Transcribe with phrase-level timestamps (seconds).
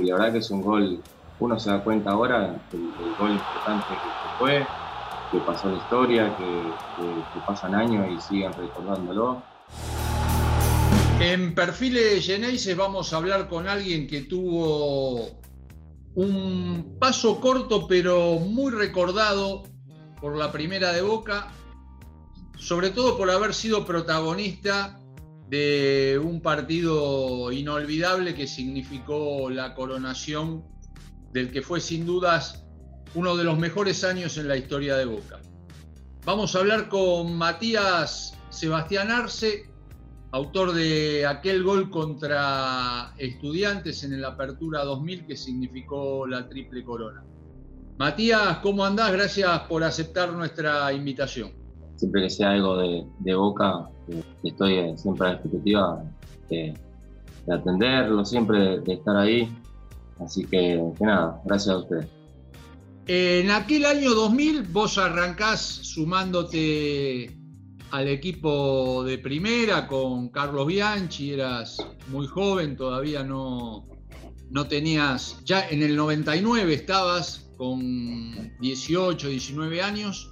[0.00, 1.02] y la verdad que es un gol,
[1.38, 4.66] uno se da cuenta ahora del, gol importante que fue,
[5.30, 9.42] que pasó la historia, que, pasan años y siguen recordándolo.
[11.20, 15.40] En Perfiles Geneises vamos a hablar con alguien que tuvo
[16.14, 19.62] un paso corto pero muy recordado
[20.20, 21.48] por la primera de Boca,
[22.56, 24.99] sobre todo por haber sido protagonista
[25.50, 30.64] de un partido inolvidable que significó la coronación
[31.32, 32.64] del que fue sin dudas
[33.16, 35.40] uno de los mejores años en la historia de Boca.
[36.24, 39.68] Vamos a hablar con Matías Sebastián Arce,
[40.30, 47.24] autor de aquel gol contra estudiantes en el Apertura 2000 que significó la triple corona.
[47.98, 49.10] Matías, ¿cómo andás?
[49.10, 51.59] Gracias por aceptar nuestra invitación.
[52.00, 56.02] Siempre que sea algo de, Boca, eh, estoy eh, siempre a la expectativa
[56.48, 56.72] de,
[57.52, 59.54] atenderlo, siempre de estar ahí.
[60.18, 62.06] Así que, nada, gracias a ustedes.
[63.06, 67.36] En aquel año 2000 vos arrancás sumándote
[67.90, 73.86] al equipo de primera con Carlos Bianchi, eras muy joven, todavía no,
[74.48, 80.30] no tenías, ya en el 99 estabas con 18, 19 años.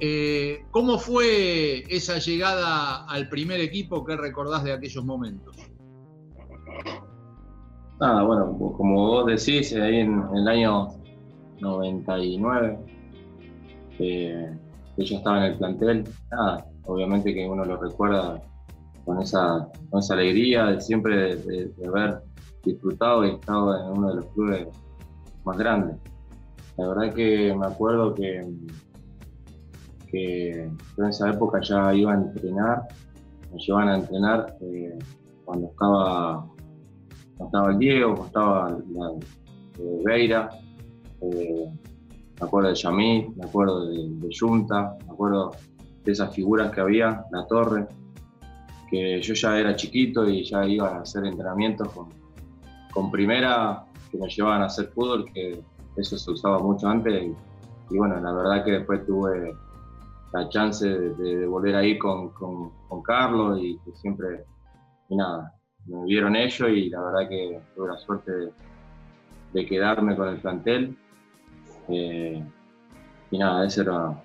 [0.00, 4.04] Eh, ¿Cómo fue esa llegada al primer equipo?
[4.04, 5.56] ¿Qué recordás de aquellos momentos?
[8.00, 10.88] Ah, bueno, como vos decís, ahí en, el año
[11.60, 12.78] 99,
[13.98, 14.56] que
[14.98, 18.40] yo estaba en el plantel, nada, obviamente que uno lo recuerda
[19.04, 22.22] con esa, con esa alegría de siempre de, haber
[22.64, 24.68] disfrutado y estado en uno de los clubes
[25.44, 25.96] más grandes.
[26.76, 28.46] La verdad que me acuerdo que,
[30.10, 32.88] que en esa época ya iba a entrenar,
[33.52, 34.98] me llevaban a entrenar eh,
[35.44, 36.46] cuando estaba
[37.44, 39.10] estaba el Diego, estaba la,
[39.78, 40.48] eh,
[41.20, 41.70] eh,
[42.40, 45.52] me acuerdo de Yamil, me acuerdo de, de Junta, me acuerdo
[46.04, 47.86] de esas figuras que había, la torre,
[48.90, 52.08] que yo ya era chiquito y ya iba a hacer entrenamientos con,
[52.92, 55.60] con primera, que me llevaban a hacer fútbol, que
[55.96, 57.30] eso se usaba mucho antes.
[57.90, 59.54] Y, bueno, la verdad que después tuve
[60.32, 64.44] la chance de, volver ahí con, con, con, Carlos y que siempre,
[65.08, 65.54] y nada,
[65.86, 68.32] me vieron ellos y la verdad que tuve la suerte
[69.52, 70.96] de, quedarme con el plantel.
[71.88, 72.42] Eh,
[73.30, 74.22] y nada, esa era,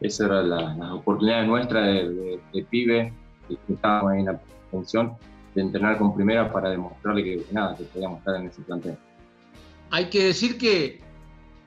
[0.00, 2.40] esa era la, oportunidad nuestra de,
[2.70, 3.12] pibe,
[3.48, 4.40] que estábamos ahí en la
[4.70, 5.16] función,
[5.54, 8.96] de entrenar con primera para demostrarle que nada, que podíamos estar en ese plantel.
[9.90, 11.00] Hay que decir que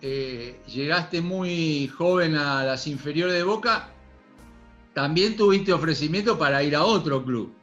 [0.01, 3.89] eh, llegaste muy joven a las inferiores de Boca,
[4.93, 7.53] también tuviste ofrecimiento para ir a otro club.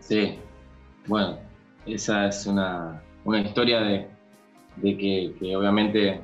[0.00, 0.38] Sí,
[1.06, 1.38] bueno,
[1.86, 4.06] esa es una, una historia de,
[4.76, 6.20] de que, obviamente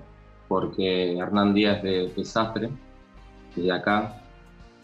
[0.49, 2.71] porque Hernán Díaz de Desastre,
[3.57, 4.23] de acá,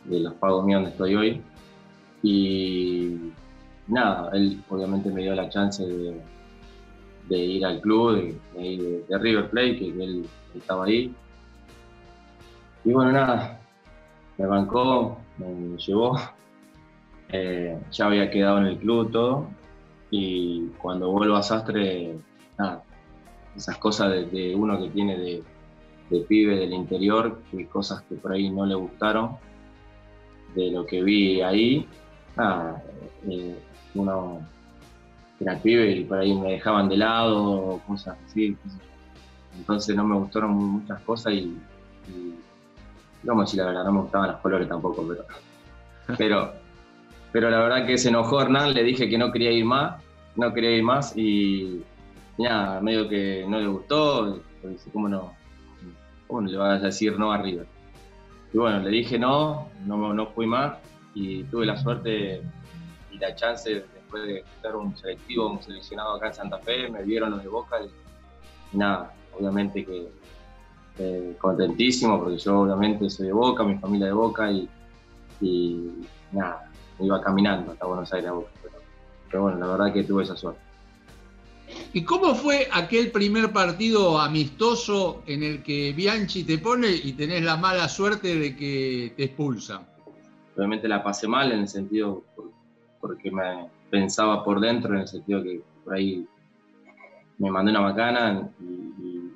[0.04, 1.42] de los pagos míos donde estoy hoy,
[2.22, 3.16] y
[3.86, 6.20] nada, él obviamente me dio la chance de,
[7.30, 11.14] de ir al club, de, de, River Plate, que, él estaba ahí.
[12.84, 13.60] Y bueno, nada,
[14.36, 16.18] me bancó, me llevó,
[17.32, 19.48] eh, ya había quedado en el club todo,
[20.10, 22.16] y cuando vuelvo a Sastre,
[23.56, 25.42] esas cosas de, uno que tiene de,
[26.28, 29.36] pibe del interior, que cosas que por ahí no le gustaron,
[30.56, 31.86] de lo que vi ahí,
[33.28, 33.54] eh,
[33.94, 34.40] uno
[35.40, 38.56] era pibe y por ahí me dejaban de lado, cosas así.
[39.56, 41.56] Entonces no me gustaron muchas cosas y,
[42.08, 42.34] y
[43.22, 45.06] no si la verdad, no me gustaban los colores tampoco,
[46.18, 46.52] pero,
[47.32, 50.02] pero, la verdad que se enojó Hernán, le dije que no quería ir más,
[50.36, 51.82] no quería ir más y
[52.38, 55.34] nada, medio que no le gustó, dice, ¿cómo no?
[56.26, 57.64] ¿Cómo le vas a decir no arriba?
[58.52, 60.78] Y bueno, le dije no, no, no fui más
[61.14, 62.42] y tuve la suerte
[63.10, 67.02] y la chance después de estar un selectivo, un seleccionado acá en Santa Fe, me
[67.02, 70.08] vieron los de Boca y, nada, obviamente que
[70.98, 74.68] eh, contentísimo porque yo obviamente soy de Boca, mi familia de Boca y,
[75.40, 75.90] y
[76.32, 78.50] nada, iba caminando hasta Buenos Aires a Boca.
[79.30, 80.60] Pero, bueno, la verdad que tuve esa suerte.
[81.92, 87.42] ¿Y cómo fue aquel primer partido amistoso en el que Bianchi te pone y tenés
[87.42, 89.86] la mala suerte de que te expulsan?
[90.56, 92.24] Obviamente la pasé mal en el sentido
[93.00, 96.26] porque me, pensaba por dentro, en el sentido que por ahí
[97.38, 99.30] me mandé una macana y,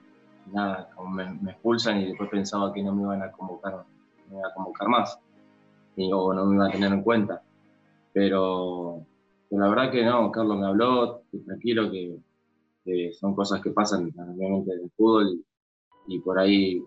[0.53, 3.85] nada, como me, expulsan y después pensaba que no me iban a convocar,
[4.31, 5.19] me a convocar más
[5.97, 7.43] o no me iban a tener en cuenta.
[8.12, 9.05] Pero,
[9.51, 12.19] la verdad que no, Carlos me habló, tranquilo, que,
[13.19, 15.43] son cosas que pasan obviamente en el fútbol
[16.06, 16.85] y, por ahí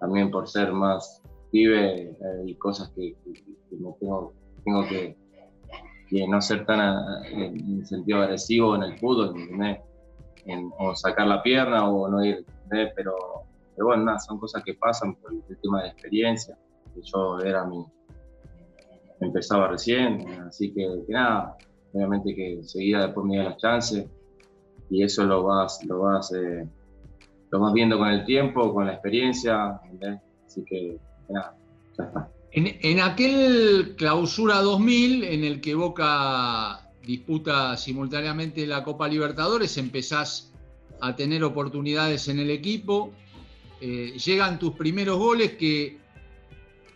[0.00, 2.16] también por ser más pibe
[2.46, 3.14] hay cosas que,
[3.70, 4.32] tengo,
[4.64, 5.16] tengo que,
[6.10, 9.34] no ser tan en sentido agresivo en el fútbol,
[10.46, 12.44] En, o sacar la pierna o no ir,
[12.94, 13.16] pero,
[13.76, 16.56] bueno, son cosas que pasan por el tema de experiencia,
[16.94, 17.84] que yo era mi,
[19.20, 21.56] empezaba recién, así que, nada,
[21.92, 24.06] obviamente que seguía después me dio las chances
[24.90, 26.68] y eso lo vas, lo vas, eh,
[27.50, 29.80] lo vas viendo con el tiempo, con la experiencia,
[30.46, 30.98] así que
[31.28, 31.56] nada,
[31.98, 32.35] ya está.
[32.52, 40.52] En, aquel clausura 2000 en el que Boca disputa simultáneamente la Copa Libertadores, empezás
[41.00, 43.12] a tener oportunidades en el equipo,
[43.80, 45.98] eh, llegan tus primeros goles que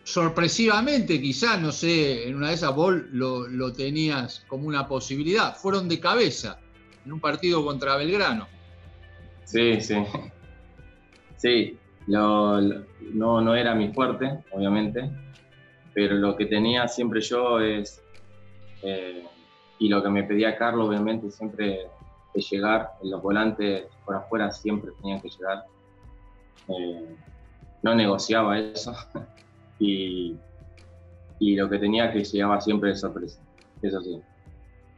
[0.03, 5.55] sorpresivamente, quizás, no sé, en una de esas vos lo, tenías como una posibilidad.
[5.57, 6.59] Fueron de cabeza
[7.05, 8.49] en un partido contra Belgrano.
[9.45, 9.97] Sí, sí.
[11.37, 11.77] Sí,
[12.07, 15.11] no, no era mi fuerte, obviamente,
[15.95, 18.03] pero lo que tenía siempre yo es,
[18.83, 19.25] eh,
[19.79, 21.89] y lo que me pedía Carlos, obviamente, siempre
[22.35, 25.65] de llegar, los volantes por afuera siempre tenían que llegar.
[26.69, 27.17] Eh,
[27.83, 28.95] no negociaba eso.
[29.79, 30.37] y,
[31.39, 33.41] y lo que tenía que llegaba siempre de sorpresa,
[33.83, 34.21] eso sí.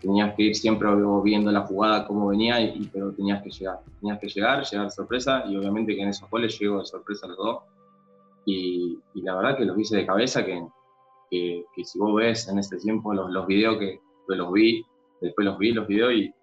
[0.00, 0.88] Tenías que ir siempre
[1.22, 3.78] viendo la jugada cómo venía, y, pero tenías que llegar.
[4.00, 7.28] Tenías que llegar, llegar de sorpresa, y obviamente que en esos goles llegó de sorpresa
[7.28, 7.62] los dos.
[8.44, 10.60] Y, y, la verdad que los hice de cabeza, que,
[11.32, 13.98] que, si vos ves en este tiempo los, los videos que,
[14.28, 14.84] los vi,
[15.20, 16.34] después los vi, los videos, y,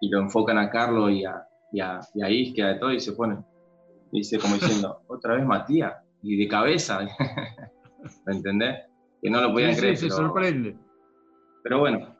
[0.00, 3.38] y lo enfocan a Carlos y a, y a, y a todo, y se pone,
[4.12, 7.00] dice como diciendo, otra vez Matías, y de cabeza.
[8.26, 8.84] ¿Me entendés?
[9.22, 9.96] Que no lo podían creer.
[9.96, 10.76] se sorprende.
[11.62, 12.16] Pero bueno,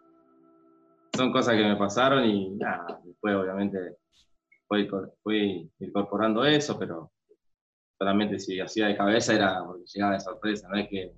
[1.15, 3.79] son cosas que me pasaron y nada, después obviamente
[5.23, 7.13] fui, incorporando eso, pero
[7.99, 11.13] solamente si hacía de cabeza era porque llegaba de sorpresa, no es que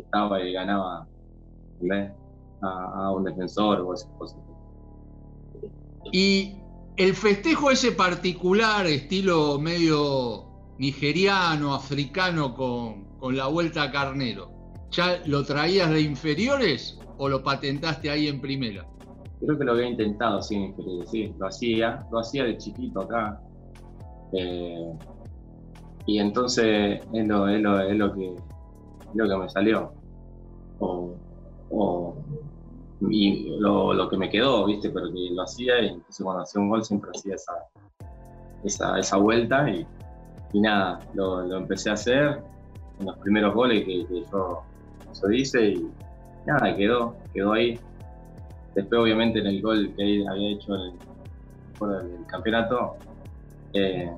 [0.00, 1.06] estaba y ganaba
[2.62, 4.38] a, un defensor o esas cosas.
[6.12, 6.56] Y
[6.96, 10.46] el festejo ese particular, estilo medio
[10.78, 14.52] nigeriano, africano con, la vuelta a carnero,
[14.92, 18.86] ¿ya lo traías de inferiores o lo patentaste ahí en primera?
[19.40, 20.72] Creo que lo había intentado, sí,
[21.10, 23.40] sí, lo hacía, lo hacía de chiquito acá.
[24.32, 24.92] Eh,
[26.06, 28.36] y entonces es lo, es lo, es lo, que,
[29.16, 29.92] lo que me salió.
[30.78, 32.14] O,
[33.08, 34.90] y lo, lo, que me quedó, ¿viste?
[34.90, 37.52] Pero que lo hacía y entonces cuando hacía un gol siempre hacía esa,
[38.64, 39.86] esa, esa vuelta y
[40.52, 42.40] y nada, lo, empecé a hacer
[42.98, 44.62] en los primeros goles que, yo,
[45.30, 45.90] hice y
[46.46, 47.78] nada, quedó, quedó ahí.
[48.74, 50.92] Después obviamente en el gol que había hecho el,
[51.82, 52.96] el campeonato,
[53.72, 54.10] eh,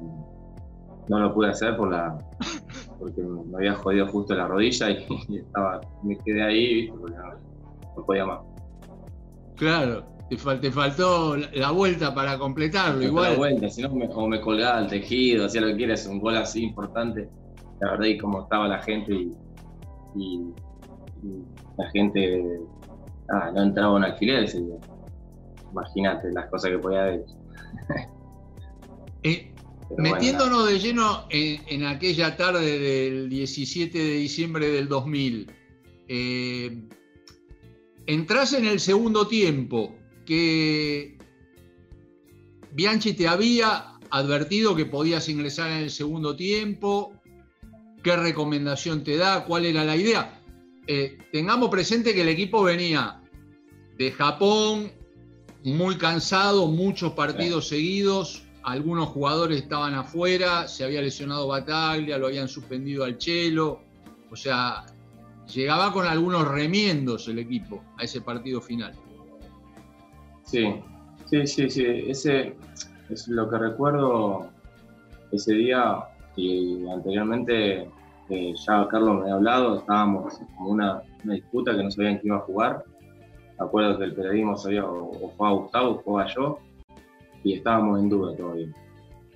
[1.08, 2.18] no lo pude hacer por la,
[2.98, 5.06] porque me había jodido justo la rodilla y,
[5.36, 7.14] estaba, me quedé ahí, porque
[7.96, 8.40] no podía más.
[9.56, 13.02] Claro, te, faltó la vuelta para completarlo.
[13.02, 13.32] igual.
[13.32, 16.36] La vuelta, si no, como me colgaba el tejido, hacía lo que quieras, un gol
[16.36, 17.28] así importante.
[17.80, 19.28] La verdad, y como estaba la gente
[20.14, 20.52] y,
[21.76, 22.60] la gente
[23.30, 24.48] ah, no entraba en alquiler
[25.70, 27.24] Imagínate las cosas que podía haber
[29.22, 29.52] eh,
[29.96, 35.50] metiéndonos de lleno en, aquella tarde del 17 de diciembre del 2000,
[36.08, 36.82] eh,
[38.06, 39.94] entras en el segundo tiempo
[40.26, 41.16] que
[42.72, 47.12] Bianchi te había advertido que podías ingresar en el segundo tiempo,
[48.02, 50.42] qué recomendación te da, cuál era la idea.
[50.86, 53.22] Eh, tengamos presente que el equipo venía
[53.98, 54.92] de Japón,
[55.64, 62.48] muy cansado, muchos partidos seguidos, algunos jugadores estaban afuera, se había lesionado Bataglia, lo habían
[62.48, 63.80] suspendido al Chelo,
[64.30, 64.84] o sea,
[65.52, 68.92] llegaba con algunos remiendos el equipo a ese partido final.
[70.44, 70.74] Sí,
[71.26, 71.84] sí, sí, sí.
[72.08, 72.56] Ese
[73.08, 74.50] es lo que recuerdo
[75.32, 76.00] ese día
[76.36, 77.90] y anteriormente
[78.28, 82.34] eh, ya Carlos me había hablado, estábamos como una, una, disputa que no sabían quién
[82.34, 82.84] iba a jugar.
[83.58, 86.58] Acuerdo que el periodismo sabía o, o jugaba Gustavo o jugaba yo
[87.44, 88.74] y estábamos en duda todavía.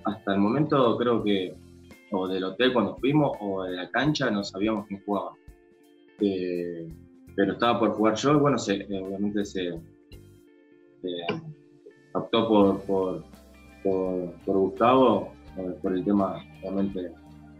[0.05, 1.55] Hasta el momento creo que
[2.13, 5.33] o del hotel cuando fuimos o de la cancha no sabíamos quién jugaba.
[6.19, 6.87] Eh,
[7.35, 9.79] pero estaba por jugar yo y bueno, se, eh, obviamente se,
[12.13, 13.23] optó por, por,
[13.83, 17.11] por, Gustavo, eh, por el tema realmente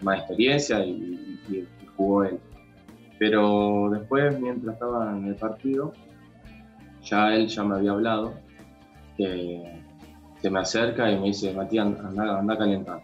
[0.01, 2.39] más experiencia y, jugó él.
[3.19, 5.93] Pero después, mientras estaba en el partido,
[7.03, 8.33] ya él ya me había hablado
[9.17, 9.82] que,
[10.43, 13.01] se me acerca y me dice, Matías, anda, anda calentando.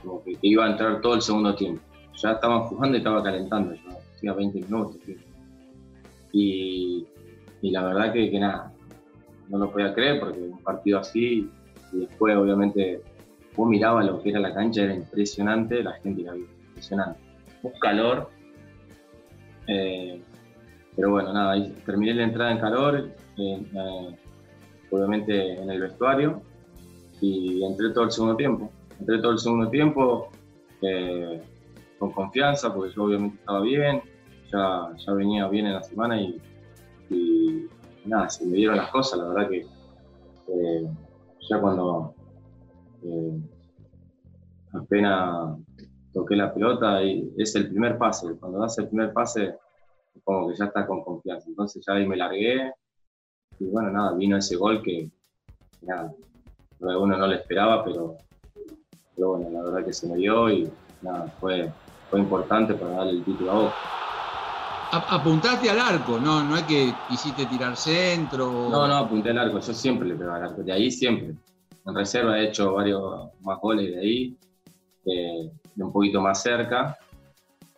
[0.00, 1.82] Como que, iba a entrar todo el segundo tiempo.
[2.22, 4.96] Ya estaban jugando y estaba calentando, yo hacía 20 minutos.
[6.32, 7.04] Y,
[7.62, 8.72] y, la verdad que, que, nada,
[9.48, 11.50] no lo podía creer porque un partido así,
[11.92, 13.02] y después obviamente
[13.56, 17.18] vos mirabas lo que era la cancha, era impresionante, la gente la vio, impresionante.
[17.64, 18.30] Un calor.
[19.66, 20.22] Eh,
[20.94, 24.16] pero bueno, nada, ahí terminé la entrada en calor, eh,
[24.90, 26.42] obviamente en el vestuario,
[27.20, 28.70] y entré todo el segundo tiempo.
[28.98, 30.28] Entré todo el segundo tiempo
[30.82, 31.42] eh,
[31.98, 34.02] con confianza, porque yo obviamente estaba bien,
[34.52, 36.40] ya, ya venía bien en la semana y,
[38.04, 39.66] nada, se me dieron las cosas, la verdad que
[41.48, 42.14] ya cuando
[43.02, 43.40] eh,
[44.72, 45.58] apenas
[46.12, 48.36] toqué la pelota y es el primer pase.
[48.38, 49.54] Cuando das el primer pase,
[50.24, 51.48] como que ya está con confianza.
[51.48, 52.72] Entonces ya ahí me largué
[53.58, 55.08] y bueno, nada, vino ese gol que,
[55.82, 56.12] nada,
[56.80, 58.16] uno no le esperaba, pero,
[59.16, 60.70] bueno, la verdad que se me dio y
[61.02, 61.70] nada, fue,
[62.10, 63.74] fue importante para darle el título a vos.
[64.92, 68.68] Apuntaste al arco, no, no es que quisiste tirar centro.
[68.70, 71.34] No, no, apunté al arco, yo siempre le pegaba al arco, de ahí siempre
[71.86, 74.36] en reserva he hecho varios más goles de ahí,
[75.04, 76.98] de un poquito más cerca.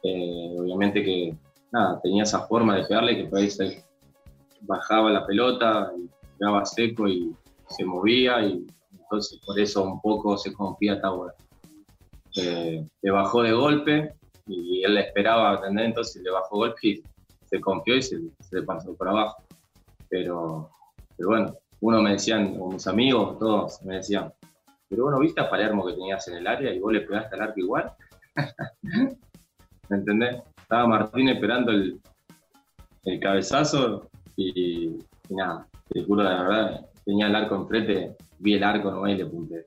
[0.03, 1.37] Eh, obviamente que
[1.71, 3.85] nada, tenía esa forma de pegarle que por ahí se
[4.61, 5.93] bajaba la pelota,
[6.39, 7.35] pegaba seco y
[7.69, 11.35] se movía y entonces por eso un poco se confía Taura.
[12.37, 14.15] Eh, le bajó de golpe
[14.47, 17.03] y él le esperaba atender, entonces le bajó golpe y
[17.47, 19.43] se confió y se, se pasó por abajo.
[20.09, 20.71] Pero,
[21.17, 24.33] pero bueno, uno me decían, mis amigos, todos me decían,
[24.89, 27.43] pero bueno, viste a Palermo que tenías en el área y vos le pegaste al
[27.43, 27.93] arco igual.
[29.89, 30.43] ¿Me entendés?
[30.57, 32.01] Estaba Martín esperando el,
[33.05, 34.97] el cabezazo y,
[35.31, 39.27] nada, te juro la verdad, tenía el arco enfrente, vi el arco no y le
[39.27, 39.65] punté.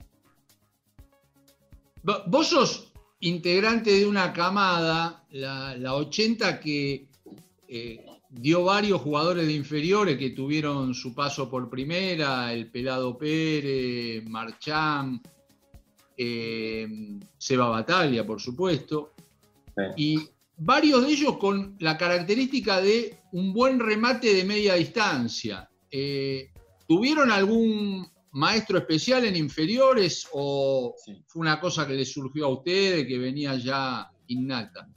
[2.04, 7.08] Vos sos integrante de una camada, la, la 80, que
[7.68, 14.24] eh, dio varios jugadores de inferiores que tuvieron su paso por primera, el Pelado Pérez,
[14.28, 15.22] Marchán,
[16.18, 19.14] eh, Seba Batalla, por supuesto,
[19.96, 20.20] y
[20.58, 25.70] varios de ellos con la característica de un buen remate de media distancia.
[25.90, 26.50] Eh,
[26.88, 30.96] ¿Tuvieron algún maestro especial en inferiores o
[31.28, 34.88] fue una cosa que les surgió a ustedes, que venía ya innata?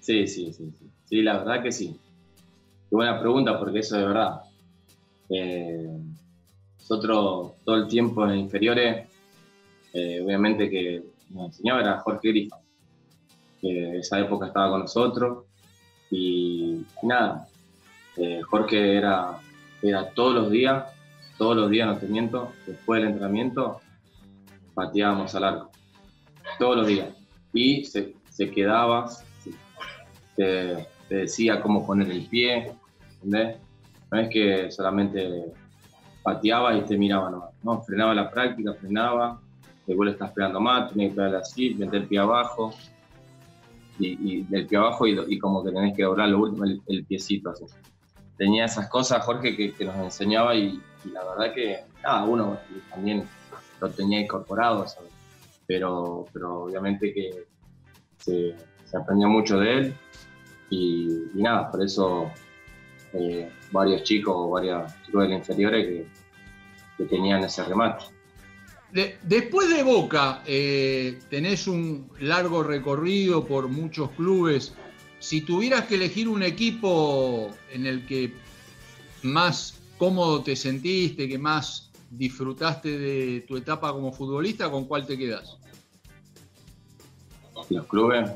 [0.00, 0.90] Sí, sí, sí, sí.
[1.06, 1.96] Sí, la verdad que sí
[2.94, 4.40] buena pregunta, porque eso de verdad.
[5.28, 5.98] Eh,
[6.78, 9.08] nosotros todo el tiempo en inferiores,
[9.92, 12.58] eh, obviamente que nos enseñaba era Jorge Grifa,
[13.60, 15.43] que esa época estaba con nosotros.
[16.16, 17.48] Y, nada,
[18.16, 19.40] eh, Jorge era,
[19.82, 20.84] era todos los días,
[21.36, 23.80] todos los días, no te miento, después del entrenamiento,
[24.74, 25.70] pateábamos al arco.
[26.58, 27.08] Todos los días.
[27.52, 29.10] Y se, se quedaba,
[30.36, 32.72] te, te decía cómo poner el pie,
[33.24, 35.52] no es que solamente
[36.22, 39.40] pateaba y te miraba nomás, no, frenaba la práctica, frenaba,
[39.86, 42.72] después le estás pegando más, tenés que pegarle así, meter el pie abajo,
[43.98, 47.64] y, del pie abajo y, como que tenés que doblar lo último, el, piecito así.
[48.36, 50.80] Tenía esas cosas, Jorge, que, nos enseñaba y,
[51.12, 52.58] la verdad que cada uno
[52.90, 53.24] también
[53.80, 54.86] lo tenía incorporado,
[55.66, 57.44] Pero, pero obviamente que
[58.18, 59.94] se, se aprendió mucho de él
[60.70, 62.30] y, nada, por eso
[63.12, 66.06] eh, varios chicos varios chicos de inferiores
[66.96, 68.04] que, tenían ese remate.
[69.22, 74.72] Después de Boca, eh, tenés un largo recorrido por muchos clubes.
[75.18, 78.32] Si tuvieras que elegir un equipo en el que
[79.22, 85.18] más cómodo te sentiste, que más disfrutaste de tu etapa como futbolista, ¿con cuál te
[85.18, 85.56] quedas?
[87.68, 88.30] ¿Los clubes?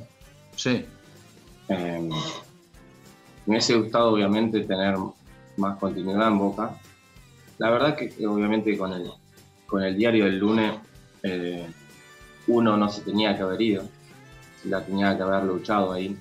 [0.57, 0.85] Sí.
[1.69, 2.09] Eh,
[3.47, 4.97] me hubiese gustado, obviamente, tener
[5.57, 6.81] más continuidad en Boca.
[7.59, 9.11] La verdad que, obviamente, con el,
[9.69, 10.75] con el diario del lunes,
[11.23, 11.67] eh,
[12.47, 13.85] uno no se tenía que haber ido,
[14.65, 16.17] la tenía que haber luchado ahí.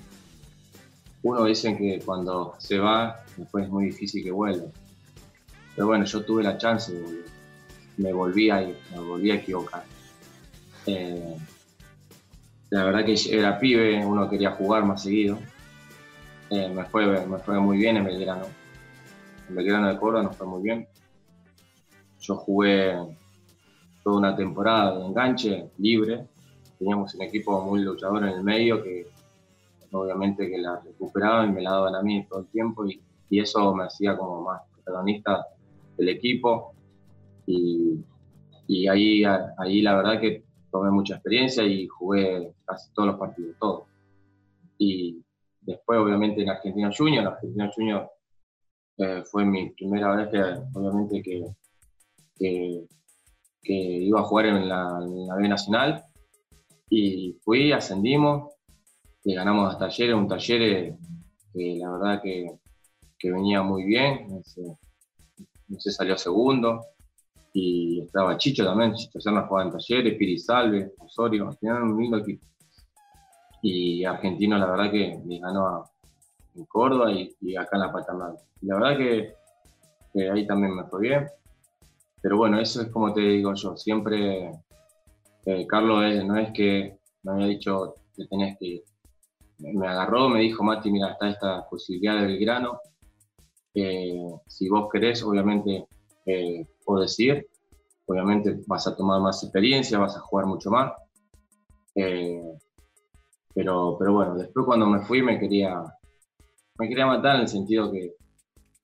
[1.22, 4.66] Uno dice que cuando se va, después es muy difícil que vuelva.
[5.74, 7.24] Pero bueno, yo tuve la chance de
[7.96, 8.60] me volví a,
[8.92, 9.84] me volví a equivocar.
[10.86, 11.36] Eh,
[12.70, 15.38] la verdad que era pibe, uno quería jugar más seguido
[16.50, 18.46] eh, me, fue, me fue muy bien en Belgrano.
[19.48, 20.88] En Belgrano de Córdoba nos fue muy bien.
[22.20, 22.96] Yo jugué
[24.16, 26.26] una temporada de enganche libre.
[26.78, 29.06] Teníamos un equipo muy luchador en el medio que
[29.92, 33.00] obviamente que la recuperaban y me la daban a mí todo el tiempo y,
[33.30, 35.46] eso me hacía como más protagonista
[35.98, 36.72] del equipo
[37.46, 38.02] y,
[38.88, 43.82] ahí, ahí la verdad que tomé mucha experiencia y jugué casi todos los partidos, todos.
[44.78, 45.22] Y
[45.60, 48.10] después, obviamente, en Argentina Junior, en Argentina Junior
[48.98, 50.42] eh, fue mi primera vez que,
[50.74, 52.86] obviamente, que,
[53.74, 54.98] iba a jugar en la,
[55.36, 56.04] B Nacional.
[56.90, 58.54] Y fui, ascendimos,
[59.24, 60.96] y ganamos a Talleres, un taller
[61.52, 62.46] que la verdad que,
[63.18, 64.62] que venía muy bien, no sé,
[65.68, 66.80] no sé, salió segundo,
[67.52, 72.18] y estaba Chicho también, Chicho Serna jugaba en Talleres, Piri Salve, Osorio, tenían un lindo
[72.18, 72.46] equipo.
[73.62, 75.84] Y Argentino, la verdad que me ganó
[76.54, 78.36] en Córdoba y, acá en la Paternal.
[78.62, 79.34] La verdad que,
[80.30, 81.26] ahí también me fue bien.
[82.20, 84.50] Pero bueno, eso es como te digo yo, siempre
[85.46, 88.82] eh, Carlos no es que me había dicho que tenés que ir.
[89.58, 92.80] Me agarró, me dijo, Mati, mira, está esta posibilidad de Belgrano.
[93.74, 95.86] Eh, si vos querés, obviamente
[96.26, 96.66] eh,
[97.00, 97.46] decir,
[98.06, 100.92] obviamente vas a tomar más experiencia, vas a jugar mucho más.
[101.94, 102.42] Eh,
[103.54, 105.82] pero, pero bueno, después cuando me fui me quería,
[106.78, 108.14] me quería matar en el sentido que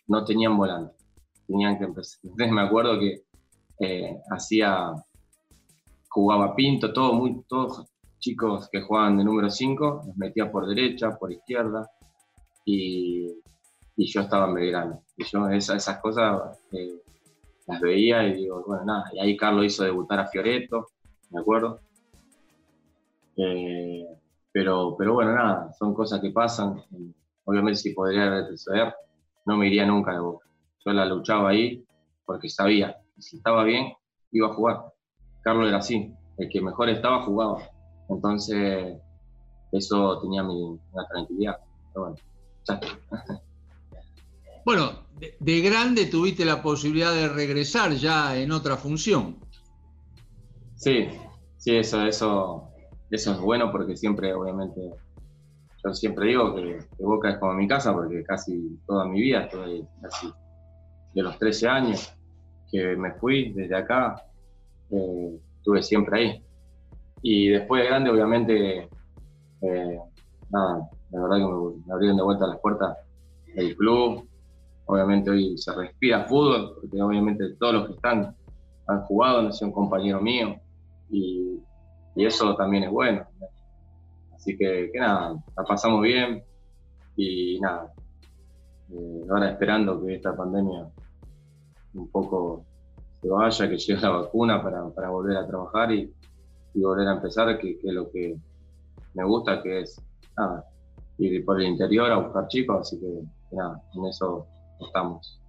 [0.09, 0.95] no tenían volante.
[1.47, 2.21] Tenían que empezar.
[2.23, 3.23] Entonces me acuerdo que
[3.81, 4.93] eh, hacía,
[6.09, 7.87] jugaba pinto, todo muy, todos
[8.19, 11.91] chicos que jugaban de número 5, los metía por derecha, por izquierda,
[12.65, 13.29] y,
[13.97, 15.01] y yo estaba en.
[15.17, 17.03] Y yo esas, esas cosas eh,
[17.67, 20.87] las veía y digo, bueno, nada, y ahí Carlos hizo debutar a Fioreto,
[21.31, 21.81] me acuerdo.
[23.37, 24.07] Eh,
[24.53, 26.83] pero, pero bueno, nada, son cosas que pasan.
[27.45, 28.95] Obviamente si podría retroceder,
[29.45, 30.47] no me iría nunca de Boca.
[30.85, 31.85] Yo la luchaba ahí
[32.25, 33.93] porque sabía que si estaba bien,
[34.33, 34.85] iba a jugar.
[35.43, 37.59] Carlos era así, el que mejor estaba jugaba.
[38.09, 38.97] Entonces,
[39.73, 40.79] eso tenía mi,
[41.11, 41.59] tranquilidad.
[41.93, 42.17] Pero bueno,
[42.69, 42.81] ya
[44.64, 44.93] Bueno,
[45.41, 49.38] de, grande tuviste la posibilidad de regresar ya en otra función.
[50.76, 51.09] Sí,
[51.59, 52.70] sí, eso, eso,
[53.11, 54.81] eso es bueno porque siempre, obviamente,
[55.85, 59.87] yo siempre digo que, Boca es como mi casa porque casi toda mi vida, estoy
[60.01, 60.33] casi
[61.14, 62.12] de los 13 años
[62.70, 64.22] que me fui desde acá,
[64.90, 66.44] eh, estuve siempre ahí.
[67.22, 68.88] Y después de grande, obviamente,
[69.62, 69.98] eh,
[70.50, 72.96] nada, la verdad que me, me abrieron de vuelta las puertas
[73.55, 74.29] del club,
[74.87, 78.37] Obviamente hoy se respira fútbol, porque obviamente todos los que están
[78.87, 80.57] han jugado, no sé, un compañero mío,
[81.11, 81.59] y,
[82.16, 83.27] eso también es bueno.
[84.35, 86.44] Así que, nada, la pasamos bien
[87.16, 87.92] y nada,
[88.90, 90.87] eh, ahora esperando que esta pandemia
[91.94, 92.64] un poco
[93.20, 96.12] se vaya, que llegue la vacuna para, para volver a trabajar y,
[96.74, 98.37] volver a empezar, que, es lo que
[99.14, 100.00] me gusta, que es
[101.18, 104.46] ir por el interior a buscar chicos, así que nada, en eso
[104.80, 105.40] estamos.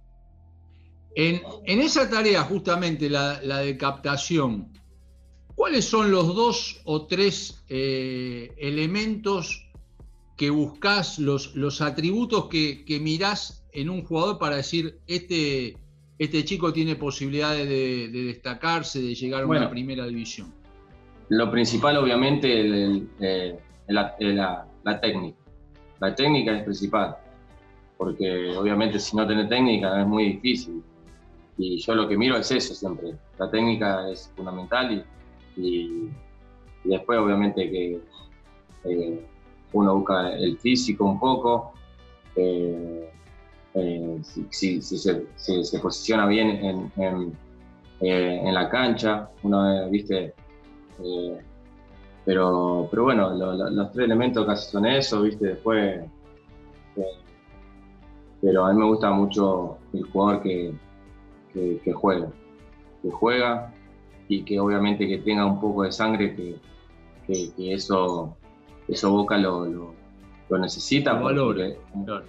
[1.14, 1.40] En,
[1.80, 4.72] esa tarea, justamente la, de captación,
[5.54, 9.68] ¿cuáles son los dos o tres eh, elementos
[10.36, 15.76] que buscas, los, los atributos que, que, mirás en un jugador para decir, este,
[16.18, 20.52] este chico tiene posibilidades de, destacarse, de llegar a una primera división?
[21.28, 23.02] Lo principal, obviamente,
[23.88, 25.38] la, la técnica.
[26.00, 27.16] La técnica es principal
[27.96, 30.82] porque obviamente si no tenés técnica es muy difícil.
[31.58, 33.14] Y yo lo que miro es eso siempre.
[33.38, 35.04] La técnica es fundamental
[35.56, 36.08] y,
[36.84, 38.00] después obviamente que
[38.84, 39.26] eh,
[39.72, 41.72] uno busca el físico un poco,
[42.36, 43.10] eh,
[43.76, 44.18] eh,
[44.50, 46.48] si, se, posiciona bien
[46.96, 47.32] en,
[48.00, 50.34] en, la cancha, uno, viste,
[52.24, 56.00] pero, pero bueno, los tres elementos casi son eso, viste, después
[58.40, 60.72] pero a mí me gusta mucho el jugador que,
[61.52, 62.28] que, juega,
[63.02, 63.74] que juega
[64.28, 66.56] y que obviamente que tenga un poco de sangre, que,
[67.26, 68.36] que eso,
[68.88, 69.94] eso Boca lo, lo,
[70.50, 71.66] necesita, lo valora,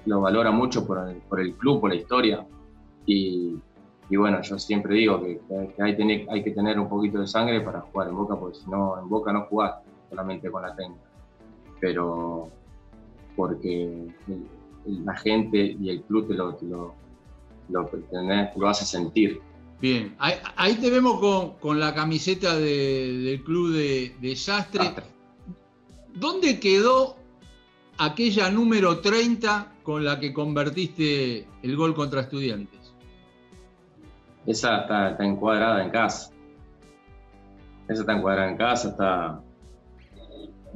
[0.06, 2.46] lo valora mucho por el, por el, club, por la historia.
[3.06, 3.56] Y,
[4.10, 5.40] y bueno, yo siempre digo que,
[5.80, 8.70] hay, tener, hay, que tener un poquito de sangre para jugar en Boca, porque si
[8.70, 9.76] no, en Boca no jugás
[10.10, 11.04] solamente con la técnica.
[11.80, 12.50] Pero
[13.36, 14.08] porque
[14.86, 16.96] la gente y el club te lo, te lo,
[17.70, 19.42] lo, hace sentir.
[19.80, 24.92] Bien, ahí, te vemos con, con la camiseta del club de, de Sastre.
[26.16, 27.17] ¿Dónde quedó
[27.98, 32.94] aquella número 30 con la que convertiste el gol contra estudiantes?
[34.46, 36.32] Esa está, encuadrada en casa.
[37.88, 39.42] Esa está encuadrada en casa, está,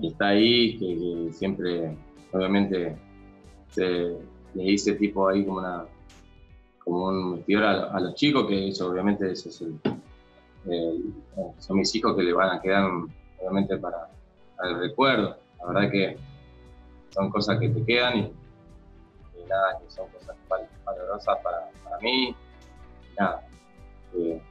[0.02, 1.96] está ahí, que siempre,
[2.32, 2.98] obviamente,
[3.76, 5.86] le hice tipo ahí como una
[6.84, 9.64] como un vestidor a, los chicos, que eso obviamente eso es
[11.60, 12.90] son mis hijos que le van a quedar
[13.40, 14.10] obviamente para,
[14.64, 15.38] el recuerdo.
[15.60, 16.18] La verdad que
[17.12, 18.34] son cosas que te quedan y,
[19.48, 20.36] nada, que son cosas
[20.86, 22.36] valorosas para, para mí.
[23.20, 23.48] nada,
[24.12, 24.42] que,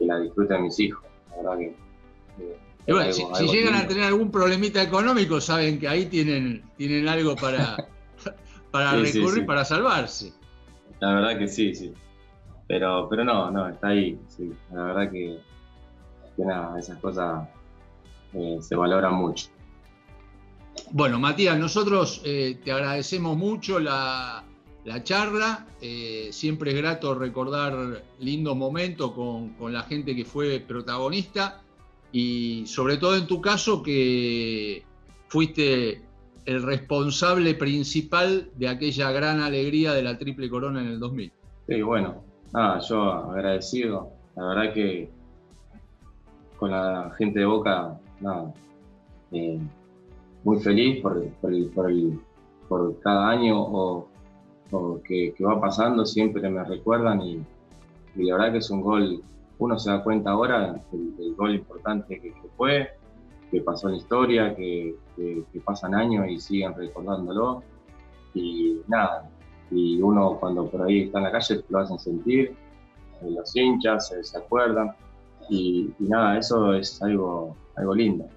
[0.00, 1.04] la disfruten mis hijos.
[1.30, 3.12] La verdad que.
[3.12, 7.76] si, llegan a tener algún problemita económico, saben que ahí tienen, tienen algo para,
[8.70, 10.32] para recurrir, para salvarse.
[11.00, 11.92] La verdad que sí, sí.
[12.68, 14.18] Pero, pero no, no, está ahí.
[14.28, 14.52] Sí.
[14.72, 15.38] La verdad que,
[16.36, 17.48] que nada, esas cosas
[18.32, 19.48] eh, se valoran mucho.
[20.92, 24.44] Bueno, Matías, nosotros eh, te agradecemos mucho la,
[25.02, 25.66] charla.
[25.80, 31.60] Eh, siempre es grato recordar lindos momentos con, la gente que fue protagonista
[32.12, 34.84] y sobre todo en tu caso que
[35.28, 36.02] fuiste
[36.44, 41.32] el responsable principal de aquella gran alegría de la Triple Corona en el 2000.
[41.66, 42.22] Sí, bueno,
[42.88, 44.12] yo agradecido.
[44.36, 45.10] La verdad que
[46.56, 48.54] con la gente de Boca, nada,
[49.32, 49.58] eh,
[50.46, 51.28] muy feliz por,
[52.68, 54.08] por, cada año o,
[55.04, 57.44] que, va pasando, siempre me recuerdan y,
[58.14, 59.22] la verdad que es un gol,
[59.58, 62.90] uno se da cuenta ahora del, gol importante que, fue,
[63.50, 64.94] que pasó en la historia, que,
[65.64, 67.64] pasan años y siguen recordándolo
[68.32, 69.28] y nada,
[69.72, 72.54] y uno cuando por ahí está en la calle lo hacen sentir,
[73.20, 74.94] eh, los hinchas se, acuerdan
[75.50, 78.28] y, nada, eso es algo, algo lindo.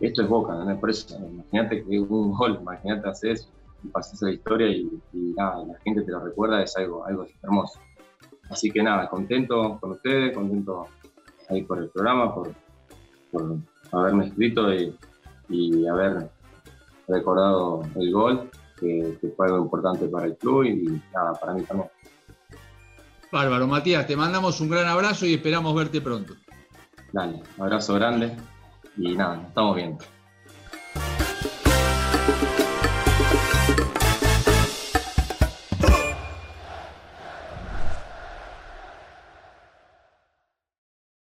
[0.00, 0.80] Esto es Boca, ¿no?
[0.80, 3.48] Por eso, imagínate que un gol, imagínate hacer eso
[3.84, 7.78] y pasas la historia y, nada, la gente te lo recuerda, es algo, algo hermoso.
[8.50, 10.88] Así que nada, contento con ustedes, contento
[11.48, 12.52] ahí por el programa, por,
[13.30, 13.56] por
[13.92, 14.94] haberme escrito y,
[15.48, 16.30] y haber
[17.08, 21.88] recordado el gol que, fue algo importante para el club y nada, para mí también.
[23.30, 26.34] Bárbaro, Matías, te mandamos un gran abrazo y esperamos verte pronto.
[27.12, 28.36] Dale, abrazo grande
[28.96, 30.04] y nada, estamos viendo.